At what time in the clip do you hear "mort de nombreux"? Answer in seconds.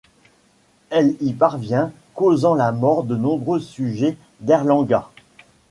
2.71-3.59